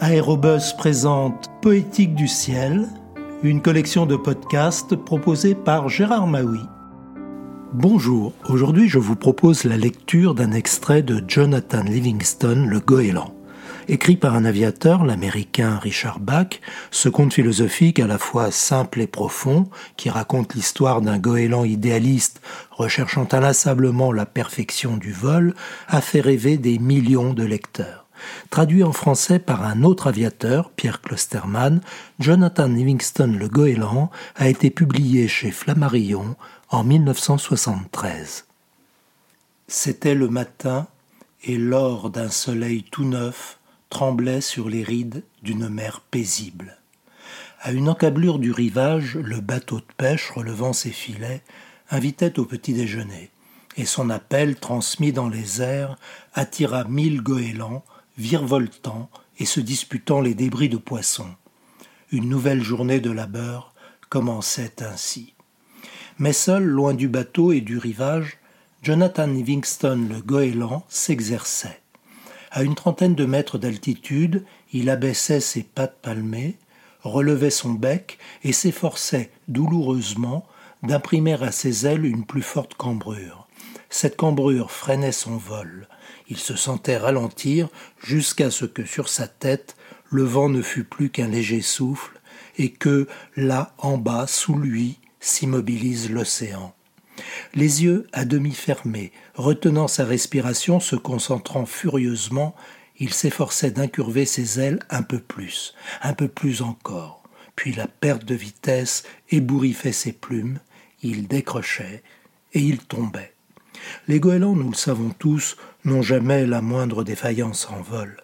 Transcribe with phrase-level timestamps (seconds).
[0.00, 2.88] Aérobus présente Poétique du ciel,
[3.42, 6.60] une collection de podcasts proposée par Gérard Maui.
[7.72, 13.34] Bonjour, aujourd'hui je vous propose la lecture d'un extrait de Jonathan Livingston, le goéland.
[13.88, 19.06] Écrit par un aviateur, l'américain Richard Bach, ce conte philosophique à la fois simple et
[19.06, 22.40] profond, qui raconte l'histoire d'un goéland idéaliste
[22.70, 25.54] recherchant inlassablement la perfection du vol,
[25.88, 28.01] a fait rêver des millions de lecteurs.
[28.50, 31.80] Traduit en français par un autre aviateur, Pierre Klosterman,
[32.18, 36.36] Jonathan Livingston le Goéland a été publié chez Flammarion
[36.68, 38.44] en 1973.
[39.68, 40.86] C'était le matin,
[41.44, 43.58] et l'or d'un soleil tout neuf
[43.90, 46.78] tremblait sur les rides d'une mer paisible.
[47.60, 51.42] À une encablure du rivage, le bateau de pêche, relevant ses filets,
[51.90, 53.30] invitait au petit déjeuner,
[53.76, 55.96] et son appel, transmis dans les airs,
[56.34, 57.84] attira mille goélands,
[58.18, 61.34] virevoltant et se disputant les débris de poissons.
[62.10, 63.72] Une nouvelle journée de labeur
[64.08, 65.34] commençait ainsi.
[66.18, 68.38] Mais seul, loin du bateau et du rivage,
[68.82, 71.80] Jonathan Livingston le goéland s'exerçait.
[72.50, 76.58] À une trentaine de mètres d'altitude, il abaissait ses pattes palmées,
[77.02, 80.46] relevait son bec et s'efforçait douloureusement
[80.82, 83.48] d'imprimer à ses ailes une plus forte cambrure.
[83.92, 85.86] Cette cambrure freinait son vol.
[86.28, 87.68] Il se sentait ralentir
[88.02, 89.76] jusqu'à ce que sur sa tête
[90.10, 92.20] le vent ne fût plus qu'un léger souffle
[92.58, 96.74] et que, là en bas, sous lui, s'immobilise l'océan
[97.54, 102.54] les yeux à demi fermés, retenant sa respiration, se concentrant furieusement,
[102.98, 107.22] il s'efforçait d'incurver ses ailes un peu plus, un peu plus encore.
[107.56, 110.58] Puis la perte de vitesse ébouriffait ses plumes,
[111.02, 112.02] il décrochait
[112.54, 113.31] et il tombait.
[114.08, 118.16] Les goélands, nous le savons tous, n'ont jamais la moindre défaillance en vol.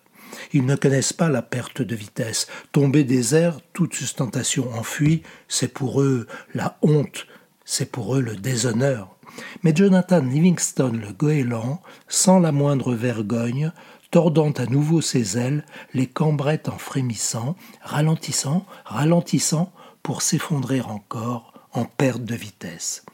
[0.52, 2.47] Ils ne connaissent pas la perte de vitesse.
[2.72, 7.27] Tomber des airs, toute sustentation enfuie, c'est pour eux la honte
[7.69, 9.14] c'est pour eux le déshonneur.
[9.62, 13.73] Mais Jonathan Livingston le goéland, sans la moindre vergogne,
[14.11, 19.70] tordant à nouveau ses ailes, les cambrait en frémissant, ralentissant, ralentissant,
[20.02, 23.05] pour s'effondrer encore en perte de vitesse.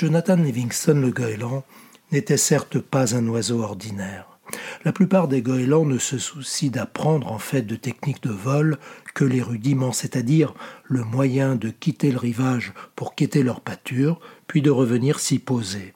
[0.00, 1.62] Jonathan Livingston le goéland
[2.10, 4.38] n'était certes pas un oiseau ordinaire.
[4.82, 8.78] La plupart des goélands ne se soucient d'apprendre en fait de techniques de vol
[9.12, 14.62] que les rudiments, c'est-à-dire le moyen de quitter le rivage pour quitter leur pâture, puis
[14.62, 15.92] de revenir s'y poser.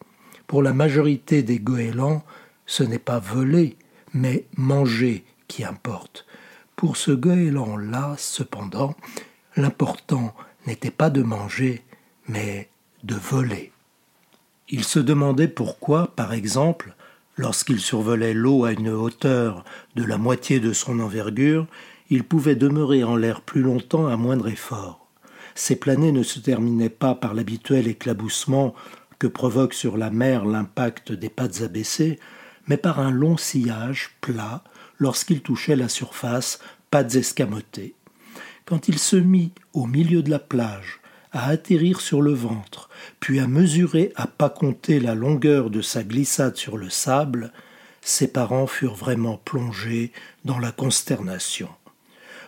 [0.47, 2.23] Pour la majorité des goélands,
[2.67, 3.79] ce n'est pas voler,
[4.13, 6.27] mais manger qui importe.
[6.77, 8.97] Pour ce goéland-là, cependant,
[9.57, 10.35] l'important
[10.67, 11.83] n'était pas de manger,
[12.29, 12.69] mais
[13.03, 13.73] de voler.
[14.69, 16.95] Il se demandait pourquoi, par exemple,
[17.37, 19.65] Lorsqu'il survolait l'eau à une hauteur
[19.97, 21.67] de la moitié de son envergure,
[22.09, 25.09] il pouvait demeurer en l'air plus longtemps à moindre effort.
[25.57, 28.75] Ces planées ne se terminaient pas par l'habituel éclaboussement
[29.19, 32.21] que provoque sur la mer l'impact des pattes abaissées,
[32.69, 34.63] mais par un long sillage plat
[34.99, 36.61] lorsqu'il touchait la surface,
[36.91, 37.95] pattes escamotées.
[38.65, 41.01] Quand il se mit au milieu de la plage,
[41.35, 42.89] à atterrir sur le ventre,
[43.21, 47.53] puis à mesurer à pas compter la longueur de sa glissade sur le sable,
[48.01, 50.13] ses parents furent vraiment plongés
[50.45, 51.69] dans la consternation.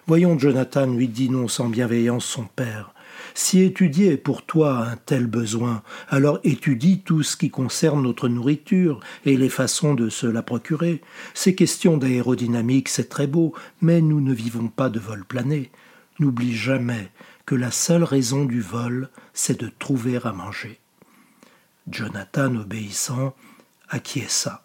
[0.06, 2.94] Voyons, Jonathan, lui dit non sans bienveillance son père,
[3.34, 8.28] si étudier est pour toi un tel besoin, alors étudie tout ce qui concerne notre
[8.28, 11.00] nourriture et les façons de se la procurer.
[11.34, 15.70] Ces questions d'aérodynamique, c'est très beau, mais nous ne vivons pas de vol plané.
[16.18, 17.10] N'oublie jamais
[17.47, 20.81] que la seule raison du vol, c'est de trouver à manger.
[21.89, 23.34] Jonathan, obéissant,
[23.89, 24.65] acquiesça.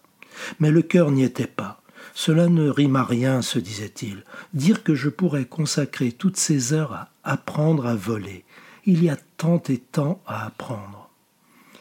[0.60, 1.82] Mais le cœur n'y était pas.
[2.16, 4.24] Cela ne rime à rien, se disait-il.
[4.54, 8.44] Dire que je pourrais consacrer toutes ces heures à apprendre à voler.
[8.86, 11.10] Il y a tant et tant à apprendre.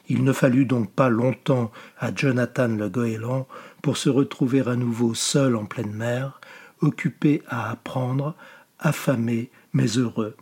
[0.08, 3.48] Il ne fallut donc pas longtemps à Jonathan le goéland
[3.80, 6.40] pour se retrouver à nouveau seul en pleine mer,
[6.80, 8.34] occupé à apprendre,
[8.78, 10.36] affamé mais heureux.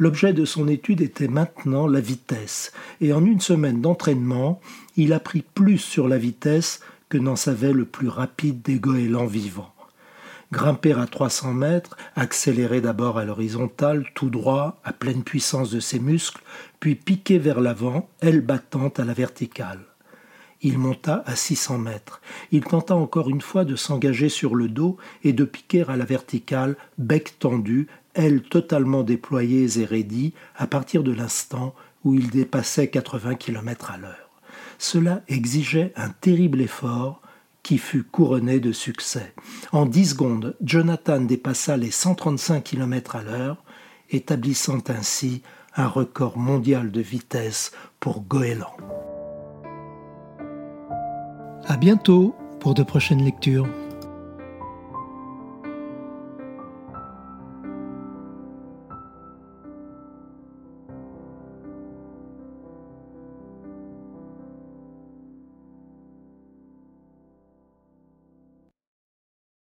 [0.00, 4.58] L'objet de son étude était maintenant la vitesse, et en une semaine d'entraînement,
[4.96, 6.80] il apprit plus sur la vitesse
[7.10, 9.74] que n'en savait le plus rapide des goélands vivants.
[10.52, 15.98] Grimper à 300 mètres, accélérer d'abord à l'horizontale, tout droit, à pleine puissance de ses
[15.98, 16.40] muscles,
[16.80, 19.80] puis piquer vers l'avant, aile battante à la verticale.
[20.62, 22.20] Il monta à 600 mètres.
[22.52, 26.04] Il tenta encore une fois de s'engager sur le dos et de piquer à la
[26.04, 31.74] verticale, bec tendu, ailes totalement déployées et raidies à partir de l'instant
[32.04, 34.30] où il dépassait 80 km à l'heure.
[34.78, 37.20] Cela exigeait un terrible effort
[37.62, 39.34] qui fut couronné de succès.
[39.72, 43.62] En 10 secondes, Jonathan dépassa les 135 km à l'heure,
[44.10, 45.42] établissant ainsi
[45.76, 48.76] un record mondial de vitesse pour goéland.
[51.66, 53.68] À bientôt pour de prochaines lectures.